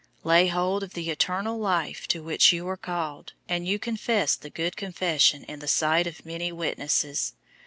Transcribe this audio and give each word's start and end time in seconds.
Lay 0.23 0.47
hold 0.47 0.81
of 0.81 0.95
the 0.95 1.11
eternal 1.11 1.59
life 1.59 2.07
to 2.07 2.23
which 2.23 2.51
you 2.51 2.65
were 2.65 2.75
called, 2.75 3.33
and 3.47 3.67
you 3.67 3.77
confessed 3.77 4.41
the 4.41 4.49
good 4.49 4.75
confession 4.75 5.43
in 5.43 5.59
the 5.59 5.67
sight 5.67 6.07
of 6.07 6.25
many 6.25 6.51
witnesses. 6.51 7.33